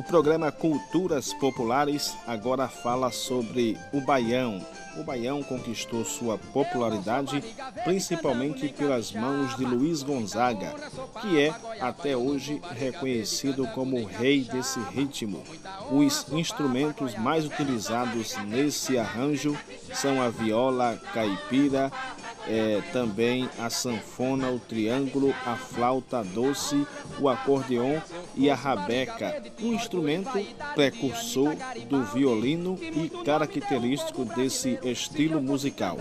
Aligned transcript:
O 0.00 0.02
programa 0.02 0.50
Culturas 0.50 1.34
Populares 1.34 2.16
agora 2.26 2.66
fala 2.68 3.12
sobre 3.12 3.76
o 3.92 4.00
baião. 4.00 4.58
O 4.96 5.04
baião 5.04 5.42
conquistou 5.42 6.06
sua 6.06 6.38
popularidade 6.38 7.44
principalmente 7.84 8.66
pelas 8.68 9.12
mãos 9.12 9.54
de 9.58 9.64
Luiz 9.66 10.02
Gonzaga, 10.02 10.74
que 11.20 11.38
é 11.38 11.54
até 11.78 12.16
hoje 12.16 12.62
reconhecido 12.70 13.66
como 13.74 14.00
o 14.00 14.06
rei 14.06 14.40
desse 14.44 14.80
ritmo. 14.80 15.42
Os 15.92 16.26
instrumentos 16.32 17.14
mais 17.16 17.44
utilizados 17.44 18.34
nesse 18.46 18.96
arranjo 18.96 19.54
são 19.92 20.22
a 20.22 20.30
viola 20.30 20.98
caipira, 21.12 21.92
é, 22.48 22.82
também 22.90 23.50
a 23.58 23.68
sanfona, 23.68 24.50
o 24.50 24.58
triângulo, 24.58 25.34
a 25.44 25.56
flauta 25.56 26.24
doce, 26.24 26.86
o 27.20 27.28
acordeon 27.28 28.00
e 28.34 28.50
a 28.50 28.54
rabeca, 28.54 29.42
um 29.60 29.72
instrumento 29.72 30.30
precursor 30.74 31.54
do 31.88 32.04
violino 32.04 32.78
e 32.80 33.08
característico 33.24 34.24
desse 34.24 34.78
estilo 34.82 35.42
musical. 35.42 35.96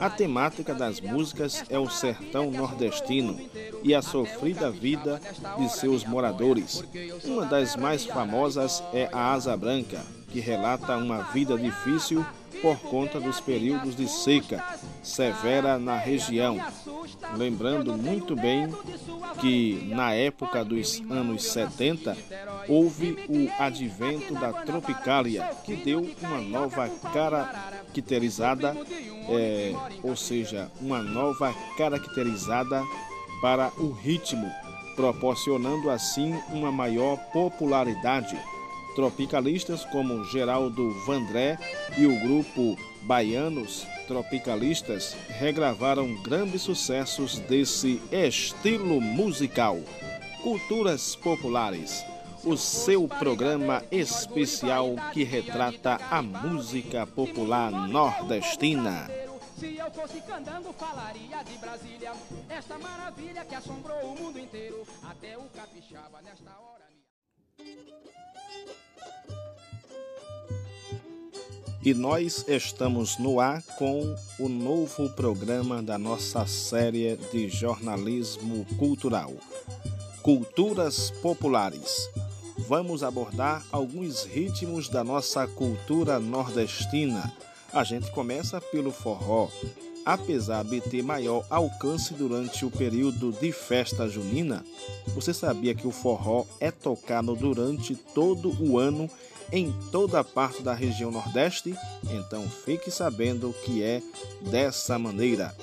A 0.00 0.10
temática 0.10 0.74
das 0.74 1.00
músicas 1.00 1.64
é 1.68 1.78
o 1.78 1.88
sertão 1.88 2.50
nordestino 2.50 3.38
e 3.82 3.94
a 3.94 4.02
sofrida 4.02 4.70
vida 4.70 5.20
de 5.58 5.68
seus 5.68 6.04
moradores. 6.04 6.84
Uma 7.24 7.44
das 7.44 7.76
mais 7.76 8.04
famosas 8.04 8.82
é 8.92 9.08
a 9.12 9.32
Asa 9.32 9.56
Branca, 9.56 10.00
que 10.28 10.40
relata 10.40 10.96
uma 10.96 11.22
vida 11.32 11.56
difícil 11.56 12.24
por 12.60 12.78
conta 12.78 13.20
dos 13.20 13.40
períodos 13.40 13.94
de 13.94 14.08
seca 14.08 14.64
severa 15.02 15.78
na 15.78 15.98
região. 15.98 16.58
Lembrando 17.36 17.96
muito 17.96 18.34
bem 18.34 18.68
que 19.44 19.84
na 19.94 20.14
época 20.14 20.64
dos 20.64 21.02
anos 21.10 21.44
70 21.44 22.16
houve 22.66 23.12
o 23.28 23.62
advento 23.62 24.32
da 24.32 24.50
Tropicália, 24.54 25.50
que 25.66 25.76
deu 25.76 26.08
uma 26.22 26.40
nova 26.40 26.88
caracterizada, 27.12 28.74
é, 29.28 29.74
ou 30.02 30.16
seja, 30.16 30.72
uma 30.80 31.02
nova 31.02 31.54
caracterizada 31.76 32.82
para 33.42 33.70
o 33.76 33.90
ritmo, 33.92 34.50
proporcionando 34.96 35.90
assim 35.90 36.34
uma 36.48 36.72
maior 36.72 37.18
popularidade 37.30 38.38
Tropicalistas 38.94 39.84
como 39.86 40.24
Geraldo 40.24 40.90
Vandré 41.04 41.58
e 41.98 42.06
o 42.06 42.20
grupo 42.20 42.78
Baianos 43.02 43.86
Tropicalistas 44.06 45.16
regravaram 45.28 46.14
grandes 46.22 46.62
sucessos 46.62 47.38
desse 47.40 48.00
estilo 48.12 49.00
musical. 49.00 49.78
Culturas 50.42 51.16
Populares, 51.16 52.04
o 52.44 52.56
seu 52.56 53.08
programa 53.08 53.82
especial 53.90 54.94
que 55.12 55.24
retrata 55.24 55.98
a 56.10 56.22
música 56.22 57.06
popular 57.06 57.72
nordestina. 57.88 59.10
Se 59.58 59.76
eu 59.76 59.90
fosse 59.90 60.20
cantando, 60.20 60.72
falaria 60.74 61.42
de 61.42 61.56
Brasília, 61.58 62.12
esta 62.50 62.78
maravilha 62.78 63.44
que 63.44 63.54
assombrou 63.54 63.98
o 64.12 64.22
mundo 64.22 64.38
inteiro, 64.38 64.86
até 65.02 65.38
o 65.38 65.44
capixaba 65.54 66.20
nesta 66.22 66.50
hora. 66.50 66.84
E 71.84 71.92
nós 71.92 72.46
estamos 72.48 73.18
no 73.18 73.38
ar 73.38 73.62
com 73.76 74.16
o 74.38 74.48
novo 74.48 75.10
programa 75.10 75.82
da 75.82 75.98
nossa 75.98 76.46
série 76.46 77.14
de 77.30 77.50
jornalismo 77.50 78.64
cultural, 78.78 79.34
Culturas 80.22 81.10
Populares. 81.10 82.08
Vamos 82.66 83.02
abordar 83.02 83.62
alguns 83.70 84.24
ritmos 84.24 84.88
da 84.88 85.04
nossa 85.04 85.46
cultura 85.46 86.18
nordestina. 86.18 87.30
A 87.70 87.84
gente 87.84 88.10
começa 88.12 88.62
pelo 88.62 88.90
forró. 88.90 89.50
Apesar 90.06 90.64
de 90.64 90.80
ter 90.80 91.02
maior 91.02 91.44
alcance 91.50 92.14
durante 92.14 92.64
o 92.64 92.70
período 92.70 93.30
de 93.30 93.52
festa 93.52 94.08
junina, 94.08 94.64
você 95.08 95.34
sabia 95.34 95.74
que 95.74 95.86
o 95.86 95.90
forró 95.90 96.46
é 96.60 96.70
tocado 96.70 97.36
durante 97.36 97.94
todo 97.94 98.56
o 98.58 98.78
ano 98.78 99.10
em 99.54 99.72
toda 99.92 100.18
a 100.18 100.24
parte 100.24 100.64
da 100.64 100.74
região 100.74 101.12
Nordeste, 101.12 101.76
então 102.10 102.42
fique 102.64 102.90
sabendo 102.90 103.54
que 103.64 103.84
é 103.84 104.02
dessa 104.40 104.98
maneira. 104.98 105.54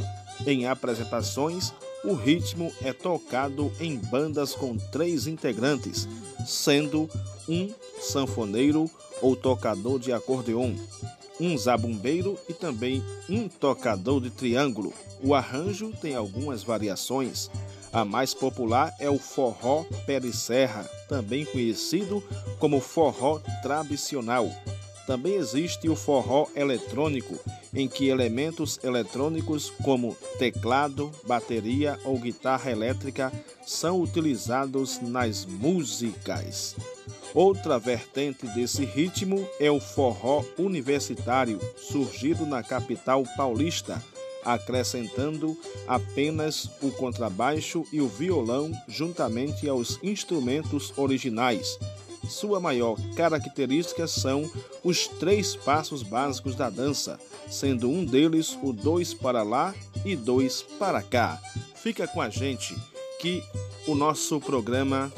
Em 0.47 0.65
apresentações, 0.65 1.73
o 2.05 2.13
ritmo 2.13 2.71
é 2.81 2.93
tocado 2.93 3.69
em 3.81 3.97
bandas 3.97 4.55
com 4.55 4.77
três 4.77 5.27
integrantes, 5.27 6.07
sendo 6.47 7.09
um 7.49 7.69
sanfoneiro 7.99 8.89
ou 9.21 9.35
tocador 9.35 9.99
de 9.99 10.13
acordeon, 10.13 10.73
um 11.37 11.57
zabumbeiro 11.57 12.37
e 12.47 12.53
também 12.53 13.03
um 13.29 13.49
tocador 13.49 14.21
de 14.21 14.29
triângulo. 14.29 14.93
O 15.21 15.35
arranjo 15.35 15.91
tem 16.01 16.15
algumas 16.15 16.63
variações, 16.63 17.51
a 17.91 18.05
mais 18.05 18.33
popular 18.33 18.93
é 18.99 19.09
o 19.09 19.19
forró 19.19 19.83
pé 20.05 20.19
de 20.19 20.31
serra, 20.31 20.89
também 21.09 21.45
conhecido 21.45 22.23
como 22.59 22.79
forró 22.79 23.39
tradicional. 23.61 24.49
Também 25.05 25.33
existe 25.33 25.89
o 25.89 25.95
forró 25.95 26.47
eletrônico, 26.55 27.37
em 27.73 27.87
que 27.87 28.07
elementos 28.07 28.79
eletrônicos 28.83 29.69
como 29.83 30.15
teclado, 30.37 31.11
bateria 31.27 31.99
ou 32.05 32.17
guitarra 32.17 32.71
elétrica 32.71 33.31
são 33.65 34.01
utilizados 34.01 35.01
nas 35.01 35.45
músicas. 35.45 36.75
Outra 37.33 37.79
vertente 37.79 38.45
desse 38.47 38.85
ritmo 38.85 39.47
é 39.59 39.71
o 39.71 39.79
forró 39.79 40.43
universitário, 40.57 41.59
surgido 41.77 42.45
na 42.45 42.61
capital 42.61 43.23
paulista 43.35 44.01
acrescentando 44.43 45.57
apenas 45.87 46.69
o 46.81 46.91
contrabaixo 46.91 47.85
e 47.91 48.01
o 48.01 48.07
violão 48.07 48.71
juntamente 48.87 49.67
aos 49.67 49.99
instrumentos 50.03 50.93
originais. 50.97 51.77
Sua 52.29 52.59
maior 52.59 52.97
característica 53.15 54.07
são 54.07 54.49
os 54.83 55.07
três 55.07 55.55
passos 55.55 56.03
básicos 56.03 56.55
da 56.55 56.69
dança, 56.69 57.19
sendo 57.49 57.89
um 57.89 58.05
deles 58.05 58.57
o 58.61 58.71
dois 58.71 59.13
para 59.13 59.43
lá 59.43 59.73
e 60.05 60.15
dois 60.15 60.61
para 60.61 61.01
cá. 61.01 61.41
Fica 61.75 62.07
com 62.07 62.21
a 62.21 62.29
gente 62.29 62.75
que 63.19 63.43
o 63.87 63.95
nosso 63.95 64.39
programa 64.39 65.11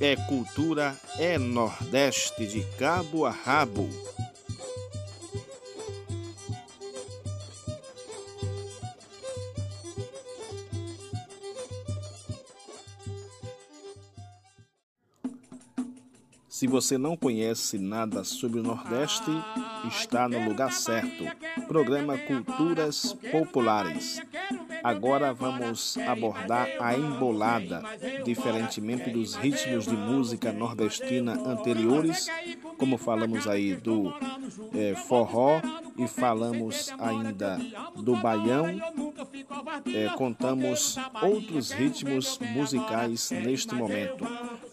é 0.00 0.16
Cultura 0.16 0.96
é 1.18 1.38
Nordeste 1.38 2.46
de 2.46 2.62
cabo 2.78 3.26
a 3.26 3.30
rabo. 3.30 3.88
Se 16.58 16.66
você 16.66 16.98
não 16.98 17.16
conhece 17.16 17.78
nada 17.78 18.24
sobre 18.24 18.58
o 18.58 18.64
Nordeste, 18.64 19.30
está 19.86 20.28
no 20.28 20.44
lugar 20.44 20.72
certo. 20.72 21.24
Programa 21.68 22.18
Culturas 22.18 23.16
Populares. 23.30 24.20
Agora 24.82 25.32
vamos 25.32 25.96
abordar 25.98 26.68
a 26.80 26.98
embolada, 26.98 27.80
diferentemente 28.24 29.08
dos 29.08 29.36
ritmos 29.36 29.86
de 29.86 29.96
música 29.96 30.50
nordestina 30.50 31.34
anteriores, 31.34 32.26
como 32.76 32.98
falamos 32.98 33.46
aí 33.46 33.76
do 33.76 34.12
é, 34.74 34.96
forró 34.96 35.60
e 35.96 36.08
falamos 36.08 36.92
ainda 36.98 37.56
do 37.94 38.16
baião, 38.16 38.66
é, 39.94 40.08
contamos 40.16 40.96
outros 41.22 41.70
ritmos 41.70 42.36
musicais 42.52 43.30
neste 43.30 43.76
momento. 43.76 44.26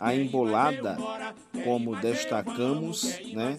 A 0.06 0.14
embolada, 0.16 0.98
como 1.64 1.96
destacamos, 1.96 3.20
né, 3.34 3.58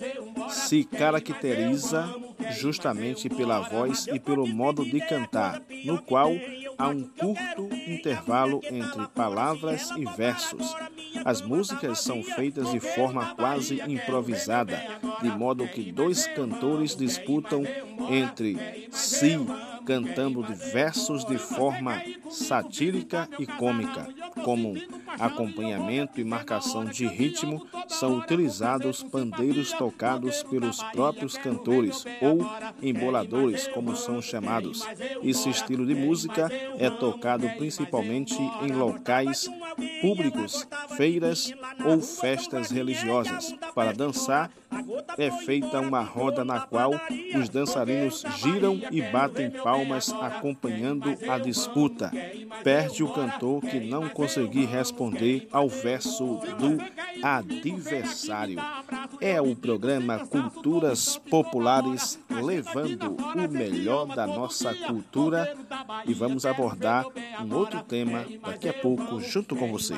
se 0.49 0.85
caracteriza 0.85 2.15
justamente 2.53 3.29
pela 3.29 3.59
voz 3.59 4.07
e 4.07 4.21
pelo 4.21 4.47
modo 4.47 4.85
de 4.85 5.01
cantar, 5.01 5.61
no 5.85 6.01
qual 6.01 6.31
há 6.79 6.89
um 6.89 7.03
curto 7.03 7.69
intervalo 7.89 8.61
entre 8.71 9.09
palavras 9.09 9.91
e 9.97 10.05
versos. 10.17 10.73
As 11.25 11.43
músicas 11.43 11.99
são 11.99 12.23
feitas 12.23 12.71
de 12.71 12.79
forma 12.79 13.35
quase 13.35 13.83
improvisada, 13.83 14.81
de 15.21 15.29
modo 15.31 15.67
que 15.67 15.91
dois 15.91 16.29
cantores 16.29 16.95
disputam 16.95 17.65
entre 18.09 18.89
si 18.93 19.37
cantando 19.85 20.43
versos 20.73 21.25
de 21.25 21.39
forma 21.39 22.01
satírica 22.31 23.29
e 23.37 23.47
cômica, 23.47 24.09
como 24.45 24.75
acompanhamento 25.19 26.21
e 26.21 26.25
marcação 26.25 26.85
de 26.85 27.07
ritmo, 27.07 27.67
são 27.89 28.19
utilizados 28.19 29.03
pandeiros 29.03 29.73
tocados 29.73 30.43
pelos 30.43 30.83
próprios 30.85 31.37
cantores 31.37 32.05
ou 32.21 32.47
emboladores, 32.83 33.67
como 33.69 33.97
são 33.97 34.21
chamados. 34.21 34.87
Esse 35.23 35.49
estilo 35.49 35.87
de 35.87 35.95
música 35.95 36.51
é 36.79 36.91
tocado 36.91 37.49
principalmente 37.57 38.37
em 38.63 38.73
locais 38.73 39.49
públicos, 40.01 40.67
feiras 40.97 41.53
ou 41.85 42.01
festas 42.01 42.71
religiosas. 42.71 43.55
Para 43.75 43.93
dançar, 43.93 44.51
é 45.19 45.31
feita 45.31 45.81
uma 45.81 46.03
roda 46.03 46.45
na 46.45 46.61
qual 46.61 46.93
os 47.35 47.49
dançarinos 47.49 48.25
giram 48.39 48.81
e 48.91 49.01
batem 49.03 49.51
palmas 49.51 50.13
acompanhando 50.13 51.17
a 51.29 51.39
disputa. 51.39 52.11
Perde 52.63 53.03
o 53.03 53.13
cantor 53.13 53.63
que 53.63 53.81
não 53.81 54.09
conseguir 54.09 54.67
responder 54.67 55.06
ao 55.53 55.69
verso 55.69 56.41
do 56.59 56.79
adversário. 57.23 58.59
É 59.21 59.41
o 59.41 59.55
programa 59.55 60.27
Culturas 60.27 61.17
Populares 61.17 62.19
levando 62.29 63.17
o 63.17 63.49
melhor 63.49 64.07
da 64.07 64.27
nossa 64.27 64.75
cultura. 64.75 65.57
E 66.07 66.15
vamos 66.15 66.45
abordar 66.45 67.07
um 67.41 67.55
outro 67.55 67.83
tema 67.83 68.25
daqui 68.43 68.69
a 68.69 68.75
pouco 68.75 69.21
junto 69.21 69.57
com 69.57 69.71
você. 69.71 69.95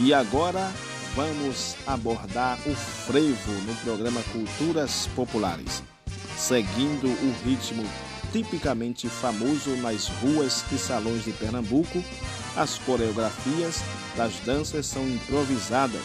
E 0.00 0.12
agora 0.12 0.72
vamos 1.14 1.76
abordar 1.86 2.58
o 2.66 2.74
frevo 2.74 3.52
no 3.66 3.74
programa 3.76 4.20
Culturas 4.32 5.08
Populares, 5.14 5.82
seguindo 6.36 7.06
o 7.06 7.34
ritmo 7.44 7.84
tipicamente 8.32 9.08
famoso 9.08 9.76
nas 9.76 10.08
ruas 10.08 10.64
e 10.72 10.78
salões 10.78 11.24
de 11.24 11.30
Pernambuco. 11.32 12.02
As 12.56 12.78
coreografias 12.78 13.80
das 14.16 14.34
danças 14.40 14.86
são 14.86 15.08
improvisadas, 15.08 16.02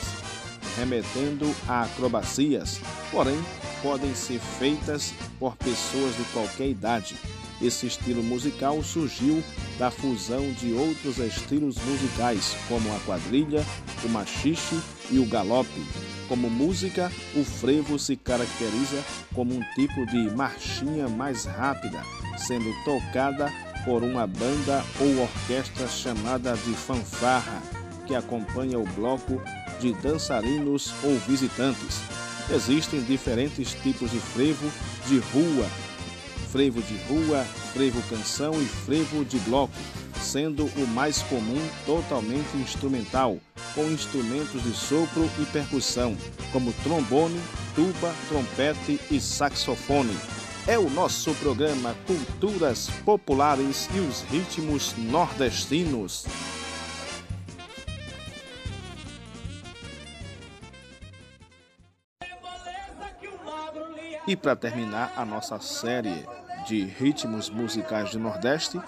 remetendo 0.77 1.51
a 1.67 1.83
acrobacias, 1.83 2.79
porém 3.11 3.39
podem 3.81 4.13
ser 4.13 4.39
feitas 4.39 5.13
por 5.39 5.55
pessoas 5.55 6.15
de 6.17 6.23
qualquer 6.33 6.67
idade. 6.67 7.15
Esse 7.61 7.87
estilo 7.87 8.23
musical 8.23 8.81
surgiu 8.81 9.43
da 9.77 9.91
fusão 9.91 10.51
de 10.53 10.71
outros 10.73 11.17
estilos 11.17 11.75
musicais, 11.77 12.55
como 12.67 12.93
a 12.95 12.99
quadrilha, 13.01 13.65
o 14.03 14.09
machixe 14.09 14.79
e 15.11 15.19
o 15.19 15.25
galope. 15.25 15.83
Como 16.29 16.49
música, 16.49 17.11
o 17.35 17.43
frevo 17.43 17.99
se 17.99 18.15
caracteriza 18.15 19.03
como 19.33 19.53
um 19.53 19.61
tipo 19.75 20.05
de 20.05 20.29
marchinha 20.35 21.09
mais 21.09 21.43
rápida, 21.43 22.01
sendo 22.37 22.71
tocada 22.85 23.51
por 23.83 24.03
uma 24.03 24.25
banda 24.25 24.83
ou 24.99 25.23
orquestra 25.23 25.87
chamada 25.87 26.53
de 26.55 26.73
fanfarra, 26.73 27.61
que 28.05 28.15
acompanha 28.15 28.79
o 28.79 28.85
bloco 28.85 29.41
de 29.81 29.91
dançarinos 29.93 30.93
ou 31.03 31.17
visitantes. 31.27 31.99
Existem 32.51 33.01
diferentes 33.01 33.73
tipos 33.73 34.11
de 34.11 34.19
frevo 34.19 34.71
de 35.07 35.19
rua, 35.19 35.67
frevo 36.51 36.81
de 36.81 36.97
rua, 37.03 37.43
frevo 37.73 38.01
canção 38.09 38.59
e 38.61 38.65
frevo 38.65 39.23
de 39.23 39.37
bloco, 39.39 39.73
sendo 40.19 40.65
o 40.65 40.87
mais 40.87 41.21
comum 41.23 41.61
totalmente 41.85 42.57
instrumental, 42.57 43.37
com 43.75 43.83
instrumentos 43.85 44.61
de 44.63 44.73
sopro 44.73 45.29
e 45.39 45.45
percussão, 45.45 46.17
como 46.51 46.73
trombone, 46.83 47.39
tuba, 47.75 48.13
trompete 48.27 48.99
e 49.11 49.19
saxofone. 49.19 50.15
É 50.67 50.77
o 50.77 50.89
nosso 50.89 51.33
programa 51.35 51.95
Culturas 52.05 52.89
Populares 53.05 53.87
e 53.95 53.99
os 53.99 54.21
Ritmos 54.23 54.93
Nordestinos. 54.97 56.25
E 64.27 64.35
para 64.35 64.55
terminar 64.55 65.11
a 65.17 65.25
nossa 65.25 65.59
série 65.59 66.23
de 66.67 66.83
ritmos 66.83 67.49
musicais 67.49 68.11
do 68.11 68.19
Nordeste, 68.19 68.79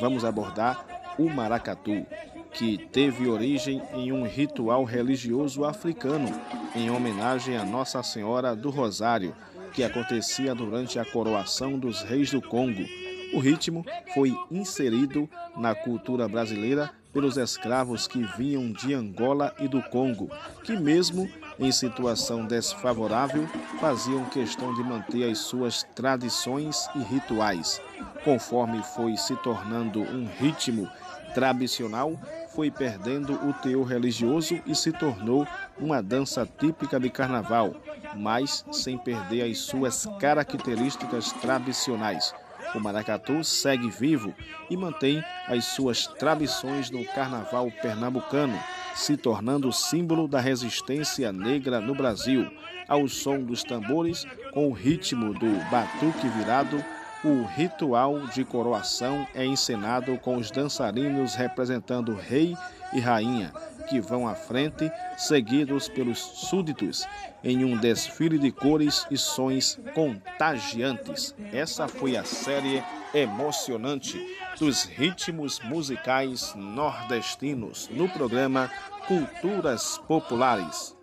vamos 0.00 0.24
abordar 0.24 0.84
o 1.18 1.28
maracatu, 1.28 2.06
que 2.52 2.78
teve 2.78 3.28
origem 3.28 3.82
em 3.94 4.12
um 4.12 4.24
ritual 4.26 4.84
religioso 4.84 5.64
africano 5.64 6.28
em 6.74 6.90
homenagem 6.90 7.56
a 7.56 7.64
Nossa 7.64 8.02
Senhora 8.02 8.56
do 8.56 8.70
Rosário, 8.70 9.34
que 9.72 9.84
acontecia 9.84 10.54
durante 10.54 10.98
a 10.98 11.04
coroação 11.04 11.78
dos 11.78 12.02
reis 12.02 12.30
do 12.30 12.42
Congo. 12.42 12.84
O 13.32 13.38
ritmo 13.38 13.84
foi 14.14 14.36
inserido 14.50 15.28
na 15.56 15.74
cultura 15.74 16.26
brasileira 16.26 16.90
pelos 17.12 17.36
escravos 17.36 18.06
que 18.06 18.22
vinham 18.36 18.70
de 18.72 18.94
Angola 18.94 19.54
e 19.58 19.68
do 19.68 19.82
Congo, 19.82 20.30
que, 20.64 20.76
mesmo 20.76 21.28
em 21.58 21.70
situação 21.72 22.46
desfavorável, 22.46 23.46
faziam 23.80 24.24
questão 24.26 24.74
de 24.74 24.82
manter 24.82 25.30
as 25.30 25.38
suas 25.38 25.82
tradições 25.94 26.88
e 26.94 27.00
rituais. 27.00 27.80
Conforme 28.24 28.82
foi 28.94 29.16
se 29.16 29.34
tornando 29.36 30.00
um 30.00 30.26
ritmo 30.38 30.88
tradicional, 31.34 32.18
foi 32.54 32.70
perdendo 32.70 33.34
o 33.48 33.52
teor 33.52 33.86
religioso 33.86 34.60
e 34.66 34.74
se 34.74 34.92
tornou 34.92 35.46
uma 35.78 36.02
dança 36.02 36.46
típica 36.58 36.98
de 36.98 37.08
carnaval, 37.08 37.74
mas 38.16 38.64
sem 38.72 38.98
perder 38.98 39.50
as 39.50 39.58
suas 39.58 40.06
características 40.18 41.32
tradicionais. 41.32 42.34
O 42.74 42.80
maracatu 42.80 43.42
segue 43.42 43.90
vivo 43.90 44.34
e 44.68 44.76
mantém 44.76 45.22
as 45.48 45.64
suas 45.64 46.06
tradições 46.06 46.90
no 46.90 47.04
carnaval 47.04 47.70
pernambucano, 47.82 48.58
se 48.94 49.16
tornando 49.16 49.72
símbolo 49.72 50.28
da 50.28 50.40
resistência 50.40 51.32
negra 51.32 51.80
no 51.80 51.94
Brasil. 51.94 52.50
Ao 52.86 53.06
som 53.08 53.40
dos 53.40 53.62
tambores, 53.62 54.24
com 54.52 54.68
o 54.68 54.72
ritmo 54.72 55.32
do 55.34 55.70
batuque 55.70 56.28
virado, 56.28 56.84
o 57.22 57.44
ritual 57.44 58.26
de 58.28 58.44
coroação 58.44 59.26
é 59.34 59.44
encenado 59.44 60.16
com 60.18 60.36
os 60.36 60.50
dançarinos 60.50 61.34
representando 61.34 62.14
rei 62.14 62.56
e 62.92 63.00
rainha, 63.00 63.52
que 63.88 64.00
vão 64.00 64.26
à 64.26 64.34
frente, 64.34 64.90
seguidos 65.16 65.88
pelos 65.88 66.18
súditos, 66.18 67.06
em 67.44 67.64
um 67.64 67.76
desfile 67.76 68.38
de 68.38 68.50
cores 68.50 69.06
e 69.10 69.18
sons 69.18 69.78
contagiantes. 69.94 71.34
Essa 71.52 71.86
foi 71.88 72.16
a 72.16 72.24
série 72.24 72.82
emocionante 73.12 74.18
dos 74.58 74.84
ritmos 74.84 75.60
musicais 75.60 76.54
nordestinos 76.54 77.88
no 77.90 78.08
programa 78.08 78.70
Culturas 79.06 79.98
Populares. 80.06 80.99